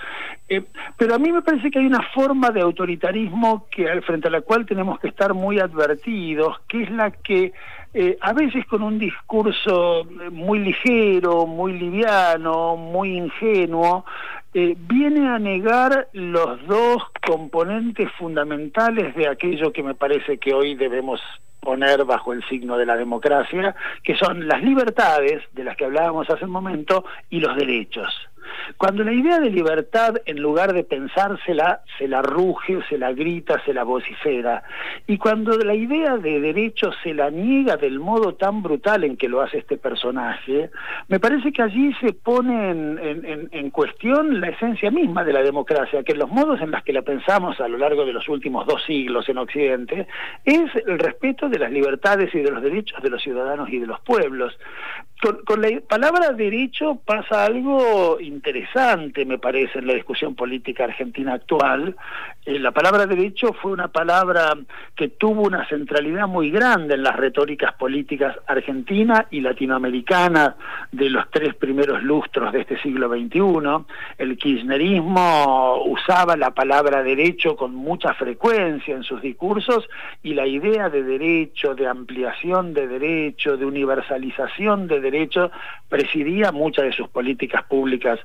Eh, 0.49 0.63
pero 0.97 1.13
a 1.13 1.19
mí 1.19 1.31
me 1.31 1.43
parece 1.43 1.69
que 1.69 1.77
hay 1.77 1.85
una 1.85 2.01
forma 2.13 2.49
de 2.49 2.61
autoritarismo 2.61 3.67
que 3.69 4.01
frente 4.01 4.27
a 4.27 4.31
la 4.31 4.41
cual 4.41 4.65
tenemos 4.65 4.99
que 4.99 5.09
estar 5.09 5.20
muy 5.29 5.59
advertidos, 5.59 6.59
que 6.67 6.83
es 6.83 6.91
la 6.91 7.11
que 7.11 7.53
eh, 7.93 8.17
a 8.21 8.33
veces 8.33 8.65
con 8.65 8.83
un 8.83 8.97
discurso 8.97 10.05
muy 10.31 10.59
ligero, 10.59 11.45
muy 11.45 11.73
liviano, 11.73 12.77
muy 12.77 13.17
ingenuo, 13.17 14.05
eh, 14.53 14.75
viene 14.77 15.29
a 15.29 15.39
negar 15.39 16.09
los 16.13 16.65
dos 16.67 17.03
componentes 17.25 18.11
fundamentales 18.17 19.15
de 19.15 19.27
aquello 19.27 19.71
que 19.71 19.83
me 19.83 19.93
parece 19.93 20.37
que 20.37 20.53
hoy 20.53 20.75
debemos 20.75 21.21
poner 21.61 22.03
bajo 22.05 22.33
el 22.33 22.43
signo 22.49 22.77
de 22.77 22.85
la 22.85 22.97
democracia, 22.97 23.75
que 24.03 24.15
son 24.15 24.47
las 24.47 24.61
libertades, 24.63 25.43
de 25.53 25.63
las 25.63 25.77
que 25.77 25.85
hablábamos 25.85 26.29
hace 26.29 26.45
un 26.45 26.51
momento, 26.51 27.05
y 27.29 27.39
los 27.39 27.55
derechos. 27.55 28.30
Cuando 28.77 29.03
la 29.03 29.13
idea 29.13 29.39
de 29.39 29.49
libertad, 29.49 30.15
en 30.25 30.41
lugar 30.41 30.73
de 30.73 30.83
pensársela, 30.83 31.81
se 31.97 32.07
la 32.07 32.21
ruge, 32.21 32.79
se 32.89 32.97
la 32.97 33.11
grita, 33.13 33.61
se 33.65 33.73
la 33.73 33.83
vocifera, 33.83 34.63
y 35.07 35.17
cuando 35.17 35.57
la 35.57 35.75
idea 35.75 36.17
de 36.17 36.39
derecho 36.39 36.91
se 37.03 37.13
la 37.13 37.29
niega 37.29 37.77
del 37.77 37.99
modo 37.99 38.35
tan 38.35 38.61
brutal 38.61 39.03
en 39.03 39.17
que 39.17 39.29
lo 39.29 39.41
hace 39.41 39.59
este 39.59 39.77
personaje, 39.77 40.69
me 41.07 41.19
parece 41.19 41.51
que 41.51 41.61
allí 41.61 41.93
se 42.01 42.13
pone 42.13 42.71
en, 42.71 43.69
cuestión 43.71 44.41
la 44.41 44.49
esencia 44.49 44.91
misma 44.91 45.23
de 45.23 45.33
la 45.33 45.41
democracia, 45.41 46.03
que 46.03 46.13
los 46.13 46.29
modos 46.29 46.59
en 46.61 46.71
los 46.71 46.83
que 46.83 46.93
la 46.93 47.01
pensamos 47.01 47.59
a 47.61 47.67
lo 47.67 47.77
largo 47.77 48.05
de 48.05 48.13
los 48.13 48.27
últimos 48.27 48.65
dos 48.67 48.83
siglos 48.85 49.29
en 49.29 49.37
Occidente 49.37 50.07
es 50.43 50.69
el 50.85 50.99
respeto 50.99 51.47
de 51.47 51.59
las 51.59 51.71
libertades 51.71 52.33
y 52.35 52.39
de 52.39 52.51
los 52.51 52.61
derechos 52.61 53.01
de 53.01 53.09
los 53.09 53.21
ciudadanos 53.21 53.69
y 53.69 53.79
de 53.79 53.87
los 53.87 53.99
pueblos. 54.01 54.57
Con, 55.21 55.61
la 55.61 55.69
palabra 55.87 56.31
derecho 56.31 56.99
pasa 57.05 57.45
algo 57.45 58.19
interesante, 58.41 59.23
me 59.23 59.37
parece, 59.37 59.77
en 59.77 59.87
la 59.87 59.93
discusión 59.93 60.33
política 60.33 60.85
argentina 60.85 61.33
actual. 61.33 61.95
Eh, 62.43 62.57
la 62.57 62.71
palabra 62.71 63.05
derecho 63.05 63.53
fue 63.53 63.71
una 63.71 63.89
palabra 63.89 64.57
que 64.95 65.09
tuvo 65.09 65.43
una 65.43 65.67
centralidad 65.67 66.27
muy 66.27 66.49
grande 66.49 66.95
en 66.95 67.03
las 67.03 67.15
retóricas 67.15 67.73
políticas 67.73 68.35
argentina 68.47 69.27
y 69.29 69.41
latinoamericana 69.41 70.55
de 70.91 71.11
los 71.11 71.29
tres 71.29 71.53
primeros 71.53 72.01
lustros 72.01 72.51
de 72.51 72.61
este 72.61 72.81
siglo 72.81 73.09
XXI. 73.09 73.85
El 74.17 74.37
kirchnerismo 74.39 75.83
usaba 75.85 76.35
la 76.35 76.49
palabra 76.49 77.03
derecho 77.03 77.55
con 77.55 77.75
mucha 77.75 78.15
frecuencia 78.15 78.95
en 78.95 79.03
sus 79.03 79.21
discursos 79.21 79.87
y 80.23 80.33
la 80.33 80.47
idea 80.47 80.89
de 80.89 81.03
derecho, 81.03 81.75
de 81.75 81.85
ampliación 81.85 82.73
de 82.73 82.87
derecho, 82.87 83.55
de 83.55 83.65
universalización 83.65 84.87
de 84.87 84.99
derecho, 84.99 85.51
presidía 85.89 86.51
muchas 86.51 86.85
de 86.85 86.93
sus 86.93 87.07
políticas 87.09 87.63
públicas 87.65 88.19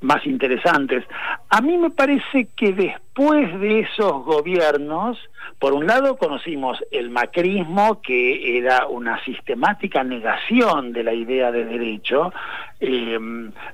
más 0.00 0.26
interesantes. 0.26 1.04
A 1.50 1.60
mí 1.60 1.78
me 1.78 1.90
parece 1.90 2.48
que 2.56 2.72
después 2.72 3.09
de 3.60 3.80
esos 3.80 4.24
gobiernos, 4.24 5.18
por 5.58 5.72
un 5.72 5.86
lado 5.86 6.16
conocimos 6.16 6.78
el 6.90 7.10
macrismo, 7.10 8.00
que 8.00 8.58
era 8.58 8.86
una 8.86 9.22
sistemática 9.24 10.04
negación 10.04 10.92
de 10.92 11.04
la 11.04 11.12
idea 11.12 11.50
de 11.52 11.64
derecho, 11.64 12.32
eh, 12.82 13.18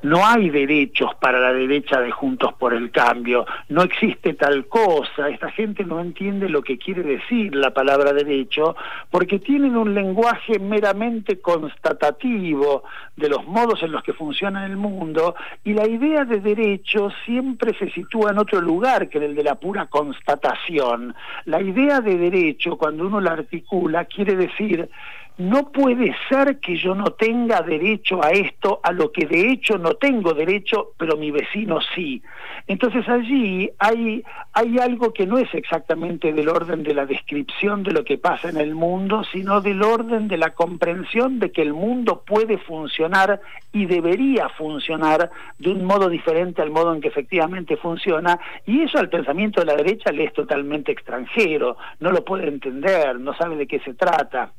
no 0.02 0.26
hay 0.26 0.50
derechos 0.50 1.14
para 1.20 1.38
la 1.38 1.52
derecha 1.52 2.00
de 2.00 2.10
Juntos 2.10 2.54
por 2.54 2.74
el 2.74 2.90
Cambio, 2.90 3.46
no 3.68 3.82
existe 3.82 4.34
tal 4.34 4.66
cosa, 4.66 5.28
esta 5.28 5.50
gente 5.52 5.84
no 5.84 6.00
entiende 6.00 6.48
lo 6.48 6.62
que 6.62 6.76
quiere 6.76 7.04
decir 7.04 7.54
la 7.54 7.72
palabra 7.72 8.12
derecho, 8.12 8.74
porque 9.10 9.38
tienen 9.38 9.76
un 9.76 9.94
lenguaje 9.94 10.58
meramente 10.58 11.40
constatativo 11.40 12.82
de 13.16 13.28
los 13.28 13.46
modos 13.46 13.80
en 13.84 13.92
los 13.92 14.02
que 14.02 14.12
funciona 14.12 14.66
el 14.66 14.76
mundo, 14.76 15.36
y 15.62 15.72
la 15.72 15.86
idea 15.86 16.24
de 16.24 16.40
derecho 16.40 17.10
siempre 17.24 17.78
se 17.78 17.90
sitúa 17.90 18.32
en 18.32 18.38
otro 18.38 18.60
lugar 18.60 19.08
que 19.08 19.18
en 19.18 19.24
el 19.24 19.34
de 19.36 19.44
la 19.44 19.54
pura 19.54 19.86
constatación. 19.86 21.14
Idea 21.66 22.00
de 22.00 22.16
derecho, 22.16 22.76
cuando 22.76 23.06
uno 23.06 23.20
la 23.20 23.32
articula, 23.32 24.04
quiere 24.04 24.36
decir 24.36 24.88
no 25.38 25.70
puede 25.70 26.14
ser 26.30 26.60
que 26.60 26.76
yo 26.76 26.94
no 26.94 27.12
tenga 27.12 27.60
derecho 27.60 28.24
a 28.24 28.30
esto, 28.30 28.80
a 28.82 28.92
lo 28.92 29.12
que 29.12 29.26
de 29.26 29.50
hecho 29.50 29.76
no 29.76 29.94
tengo 29.94 30.32
derecho, 30.32 30.92
pero 30.96 31.16
mi 31.16 31.30
vecino 31.30 31.78
sí. 31.94 32.22
Entonces 32.66 33.06
allí 33.06 33.70
hay, 33.78 34.24
hay 34.54 34.78
algo 34.78 35.12
que 35.12 35.26
no 35.26 35.36
es 35.36 35.52
exactamente 35.52 36.32
del 36.32 36.48
orden 36.48 36.82
de 36.82 36.94
la 36.94 37.04
descripción 37.04 37.82
de 37.82 37.92
lo 37.92 38.04
que 38.04 38.16
pasa 38.16 38.48
en 38.48 38.56
el 38.56 38.74
mundo, 38.74 39.24
sino 39.30 39.60
del 39.60 39.82
orden 39.82 40.26
de 40.26 40.38
la 40.38 40.54
comprensión 40.54 41.38
de 41.38 41.52
que 41.52 41.62
el 41.62 41.74
mundo 41.74 42.22
puede 42.26 42.56
funcionar 42.56 43.40
y 43.72 43.84
debería 43.84 44.48
funcionar 44.48 45.30
de 45.58 45.70
un 45.70 45.84
modo 45.84 46.08
diferente 46.08 46.62
al 46.62 46.70
modo 46.70 46.94
en 46.94 47.02
que 47.02 47.08
efectivamente 47.08 47.76
funciona, 47.76 48.40
y 48.64 48.82
eso 48.82 48.98
al 48.98 49.10
pensamiento 49.10 49.60
de 49.60 49.66
la 49.66 49.76
derecha 49.76 50.10
le 50.12 50.24
es 50.24 50.32
totalmente 50.32 50.92
extranjero, 50.92 51.76
no 52.00 52.10
lo 52.10 52.24
puede 52.24 52.48
entender, 52.48 53.20
no 53.20 53.34
sabe 53.34 53.56
de 53.56 53.66
qué 53.66 53.80
se 53.80 53.92
trata 53.92 54.52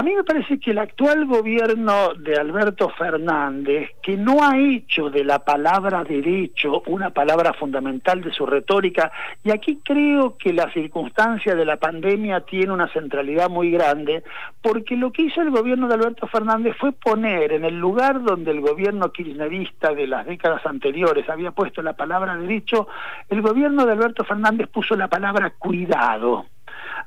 A 0.00 0.02
mí 0.02 0.14
me 0.14 0.24
parece 0.24 0.58
que 0.58 0.70
el 0.70 0.78
actual 0.78 1.26
gobierno 1.26 2.14
de 2.14 2.34
Alberto 2.34 2.88
Fernández, 2.88 3.90
que 4.02 4.16
no 4.16 4.42
ha 4.42 4.56
hecho 4.56 5.10
de 5.10 5.22
la 5.24 5.40
palabra 5.40 6.04
derecho 6.04 6.82
una 6.86 7.10
palabra 7.10 7.52
fundamental 7.52 8.22
de 8.22 8.32
su 8.32 8.46
retórica, 8.46 9.12
y 9.44 9.50
aquí 9.50 9.78
creo 9.84 10.38
que 10.38 10.54
la 10.54 10.72
circunstancia 10.72 11.54
de 11.54 11.66
la 11.66 11.76
pandemia 11.76 12.40
tiene 12.40 12.72
una 12.72 12.90
centralidad 12.90 13.50
muy 13.50 13.70
grande, 13.72 14.22
porque 14.62 14.96
lo 14.96 15.12
que 15.12 15.24
hizo 15.24 15.42
el 15.42 15.50
gobierno 15.50 15.86
de 15.86 15.96
Alberto 15.96 16.26
Fernández 16.28 16.78
fue 16.80 16.92
poner 16.92 17.52
en 17.52 17.66
el 17.66 17.78
lugar 17.78 18.22
donde 18.22 18.52
el 18.52 18.62
gobierno 18.62 19.12
kirchnerista 19.12 19.92
de 19.92 20.06
las 20.06 20.24
décadas 20.24 20.64
anteriores 20.64 21.28
había 21.28 21.50
puesto 21.50 21.82
la 21.82 21.92
palabra 21.92 22.38
derecho, 22.38 22.88
el 23.28 23.42
gobierno 23.42 23.84
de 23.84 23.92
Alberto 23.92 24.24
Fernández 24.24 24.66
puso 24.68 24.96
la 24.96 25.08
palabra 25.08 25.50
cuidado. 25.58 26.46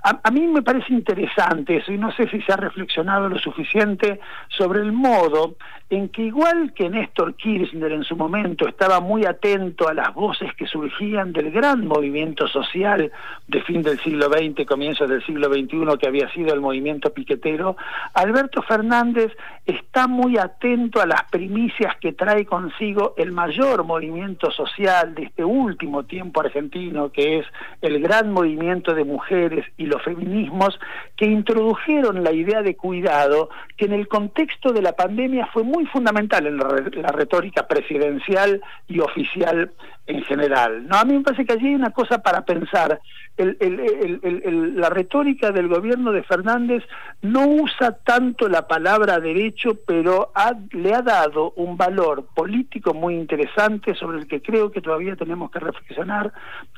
A, 0.05 0.31
mí 0.31 0.45
me 0.47 0.61
parece 0.61 0.91
interesante 0.91 1.77
eso 1.77 1.93
y 1.93 1.97
no 1.97 2.11
sé 2.11 2.27
si 2.27 2.41
se 2.41 2.51
ha 2.51 2.57
reflexionado 2.57 3.29
lo 3.29 3.39
suficiente 3.39 4.19
sobre 4.49 4.81
el 4.81 4.91
modo 4.91 5.55
en 5.89 6.09
que 6.09 6.23
igual 6.23 6.73
que 6.73 6.89
Néstor 6.89 7.35
Kirchner 7.35 7.91
en 7.93 8.03
su 8.03 8.17
momento 8.17 8.67
estaba 8.67 8.99
muy 8.99 9.25
atento 9.25 9.87
a 9.87 9.93
las 9.93 10.13
voces 10.13 10.53
que 10.55 10.67
surgían 10.67 11.31
del 11.31 11.51
gran 11.51 11.87
movimiento 11.87 12.49
social 12.49 13.13
de 13.47 13.61
fin 13.61 13.81
del 13.81 13.97
siglo 13.99 14.25
XX, 14.25 14.65
comienzos 14.65 15.07
del 15.07 15.23
siglo 15.25 15.47
XXI 15.47 15.97
que 15.97 16.07
había 16.07 16.29
sido 16.33 16.53
el 16.53 16.59
movimiento 16.59 17.13
piquetero, 17.13 17.77
Alberto 18.13 18.61
Fernández 18.63 19.31
está 19.65 20.07
muy 20.07 20.37
atento 20.37 21.01
a 21.01 21.05
las 21.05 21.23
primicias 21.31 21.95
que 22.01 22.11
trae 22.11 22.45
consigo 22.45 23.13
el 23.15 23.31
mayor 23.31 23.85
movimiento 23.85 24.51
social 24.51 25.15
de 25.15 25.23
este 25.23 25.45
último 25.45 26.03
tiempo 26.03 26.41
argentino, 26.41 27.09
que 27.09 27.39
es 27.39 27.45
el 27.81 28.01
gran 28.01 28.31
movimiento 28.33 28.93
de 28.93 29.05
mujeres 29.05 29.65
y 29.77 29.92
los 29.93 30.03
feminismos 30.03 30.79
que 31.15 31.25
introdujeron 31.25 32.23
la 32.23 32.31
idea 32.31 32.61
de 32.61 32.75
cuidado 32.75 33.49
que 33.77 33.85
en 33.85 33.93
el 33.93 34.07
contexto 34.07 34.73
de 34.73 34.81
la 34.81 34.93
pandemia 34.93 35.47
fue 35.53 35.63
muy 35.63 35.85
fundamental 35.85 36.47
en 36.47 36.57
la, 36.57 37.11
retórica 37.11 37.67
presidencial 37.67 38.61
y 38.87 38.99
oficial 38.99 39.71
en 40.07 40.23
general. 40.23 40.87
No, 40.87 40.97
a 40.97 41.05
mí 41.05 41.13
me 41.13 41.21
parece 41.21 41.45
que 41.45 41.53
allí 41.53 41.67
hay 41.67 41.75
una 41.75 41.91
cosa 41.91 42.17
para 42.19 42.43
pensar. 42.43 42.99
la 43.37 44.89
retórica 44.89 45.51
del 45.51 45.67
gobierno 45.67 46.11
de 46.11 46.23
Fernández 46.23 46.83
no 47.21 47.47
usa 47.47 47.97
tanto 48.03 48.49
la 48.49 48.67
palabra 48.67 49.19
derecho, 49.19 49.79
pero 49.85 50.31
le 50.71 50.93
ha 50.93 51.01
dado 51.01 51.53
un 51.55 51.77
valor 51.77 52.25
político 52.35 52.93
muy 52.93 53.15
interesante 53.15 53.95
sobre 53.95 54.19
el 54.19 54.27
que 54.27 54.41
creo 54.41 54.71
que 54.71 54.81
todavía 54.81 55.15
tenemos 55.15 55.51
que 55.51 55.59
reflexionar 55.59 56.33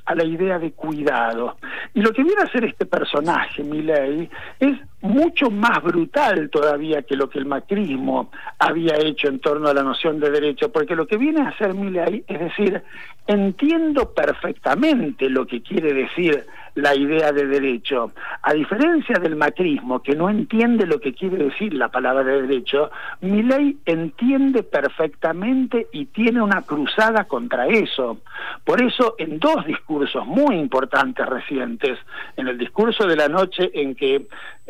a 0.05 0.15
la 0.15 0.23
idea 0.23 0.59
de 0.59 0.71
cuidado. 0.71 1.57
Y 1.95 2.01
lo 2.01 2.11
que 2.11 2.23
viene 2.23 2.41
a 2.41 2.45
hacer 2.45 2.65
este 2.65 2.85
personaje, 2.85 3.63
Milei, 3.63 4.29
es 4.59 4.77
mucho 5.05 5.49
más 5.49 5.81
brutal 5.83 6.49
todavía 6.49 7.03
que 7.03 7.15
lo 7.15 7.29
que 7.29 7.39
el 7.39 7.45
macrismo 7.45 8.31
había 8.59 8.97
hecho 8.97 9.27
en 9.27 9.39
torno 9.39 9.69
a 9.69 9.73
la 9.73 9.83
noción 9.83 10.19
de 10.19 10.29
derecho, 10.29 10.71
porque 10.71 10.95
lo 10.95 11.07
que 11.07 11.17
viene 11.17 11.41
a 11.41 11.49
hacer 11.49 11.73
Milei 11.73 12.23
es 12.27 12.39
decir, 12.39 12.81
entiendo 13.27 14.13
perfectamente 14.13 15.29
lo 15.29 15.45
que 15.47 15.61
quiere 15.61 15.93
decir 15.93 16.45
la 16.75 16.93
idea 16.93 17.31
de 17.31 17.47
derecho. 17.47 18.11
A 18.41 18.53
diferencia 18.53 19.17
del 19.17 19.35
macrismo, 19.35 20.01
que 20.01 20.13
no 20.13 20.29
entiende 20.29 20.85
lo 20.85 20.99
que 20.99 21.13
quiere 21.13 21.37
decir 21.37 21.73
la 21.73 21.87
palabra 21.87 22.23
de 22.23 22.41
derecho, 22.41 22.91
mi 23.21 23.41
ley 23.41 23.77
entiende 23.85 24.61
perfectamente 24.61 25.87
y 25.93 26.05
tiene 26.07 26.41
una 26.41 26.61
cruzada 26.61 27.23
contra 27.23 27.67
eso. 27.67 28.19
Por 28.65 28.81
eso, 28.81 29.15
en 29.17 29.39
dos 29.39 29.65
discursos 29.65 30.25
muy 30.27 30.55
importantes 30.57 31.25
recientes, 31.25 31.97
en 32.35 32.49
el 32.49 32.57
discurso 32.57 33.07
de 33.07 33.15
la 33.15 33.29
noche 33.29 33.71
en 33.73 33.95
que 33.95 34.27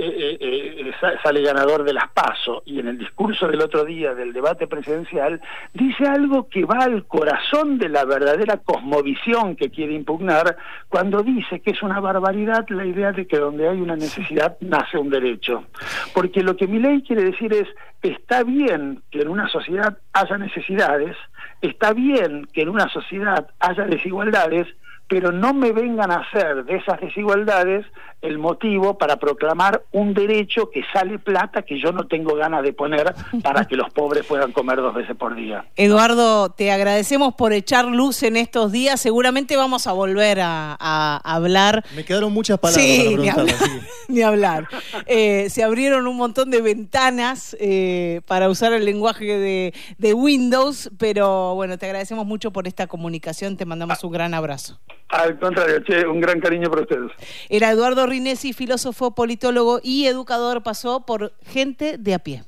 eh, 0.07 0.37
eh, 0.39 0.91
eh, 1.01 1.17
sale 1.23 1.41
ganador 1.41 1.83
de 1.83 1.93
las 1.93 2.09
PASO 2.11 2.63
y 2.65 2.79
en 2.79 2.87
el 2.87 2.97
discurso 2.97 3.47
del 3.47 3.61
otro 3.61 3.83
día 3.83 4.13
del 4.13 4.33
debate 4.33 4.67
presidencial, 4.67 5.41
dice 5.73 6.07
algo 6.07 6.47
que 6.49 6.65
va 6.65 6.83
al 6.83 7.05
corazón 7.05 7.77
de 7.77 7.89
la 7.89 8.05
verdadera 8.05 8.57
cosmovisión 8.57 9.55
que 9.55 9.69
quiere 9.69 9.93
impugnar 9.93 10.57
cuando 10.89 11.21
dice 11.23 11.59
que 11.59 11.71
es 11.71 11.81
una 11.83 11.99
barbaridad 11.99 12.65
la 12.69 12.85
idea 12.85 13.11
de 13.11 13.27
que 13.27 13.37
donde 13.37 13.67
hay 13.67 13.81
una 13.81 13.95
necesidad 13.95 14.57
nace 14.61 14.97
un 14.97 15.09
derecho. 15.09 15.65
Porque 16.13 16.43
lo 16.43 16.55
que 16.55 16.67
mi 16.67 16.79
ley 16.79 17.01
quiere 17.01 17.23
decir 17.23 17.53
es, 17.53 17.67
está 18.01 18.43
bien 18.43 19.01
que 19.11 19.21
en 19.21 19.29
una 19.29 19.47
sociedad 19.49 19.97
haya 20.13 20.37
necesidades, 20.37 21.15
está 21.61 21.93
bien 21.93 22.47
que 22.53 22.61
en 22.61 22.69
una 22.69 22.89
sociedad 22.89 23.47
haya 23.59 23.85
desigualdades, 23.85 24.67
pero 25.07 25.31
no 25.31 25.53
me 25.53 25.71
vengan 25.71 26.11
a 26.11 26.17
hacer 26.17 26.65
de 26.65 26.77
esas 26.77 26.99
desigualdades 26.99 27.85
el 28.21 28.39
motivo 28.39 28.97
para 28.97 29.17
proclamar 29.17 29.83
un 29.91 30.13
derecho 30.13 30.71
que 30.71 30.81
sale 30.91 31.19
plata 31.19 31.61
que 31.61 31.79
yo 31.79 31.91
no 31.91 32.07
tengo 32.07 32.35
ganas 32.35 32.63
de 32.63 32.73
poner 32.73 33.13
para 33.43 33.65
que 33.65 33.75
los 33.75 33.93
pobres 33.93 34.25
puedan 34.25 34.51
comer 34.51 34.77
dos 34.77 34.95
veces 34.95 35.15
por 35.15 35.35
día. 35.35 35.65
Eduardo, 35.75 36.49
te 36.49 36.71
agradecemos 36.71 37.35
por 37.35 37.53
echar 37.53 37.85
luz 37.85 38.23
en 38.23 38.35
estos 38.35 38.71
días. 38.71 38.99
Seguramente 38.99 39.55
vamos 39.57 39.85
a 39.85 39.91
volver 39.91 40.39
a, 40.41 40.75
hablar. 41.23 41.83
Me 41.95 42.03
quedaron 42.03 42.33
muchas 42.33 42.57
palabras 42.57 43.35
para 43.35 43.45
ni 44.07 44.21
hablar. 44.21 44.67
Eh, 45.05 45.49
se 45.49 45.63
abrieron 45.63 46.07
un 46.07 46.17
montón 46.17 46.49
de 46.49 46.61
ventanas 46.61 47.55
eh, 47.59 48.21
para 48.25 48.49
usar 48.49 48.73
el 48.73 48.85
lenguaje 48.85 49.25
de, 49.37 49.73
de 49.97 50.13
Windows, 50.13 50.89
pero 50.97 51.53
bueno, 51.55 51.77
te 51.77 51.85
agradecemos 51.85 52.25
mucho 52.25 52.51
por 52.51 52.67
esta 52.67 52.87
comunicación. 52.87 53.57
Te 53.57 53.65
mandamos 53.65 54.03
un 54.03 54.11
gran 54.11 54.33
abrazo. 54.33 54.79
Al 55.09 55.39
contrario, 55.39 55.83
che, 55.83 56.05
un 56.05 56.19
gran 56.19 56.39
cariño 56.39 56.69
para 56.69 56.81
ustedes. 56.81 57.11
Era 57.49 57.71
Eduardo 57.71 58.05
Rinesi, 58.05 58.53
filósofo, 58.53 59.15
politólogo 59.15 59.79
y 59.83 60.07
educador, 60.07 60.63
pasó 60.63 61.05
por 61.05 61.33
gente 61.43 61.97
de 61.97 62.13
a 62.13 62.19
pie. 62.19 62.43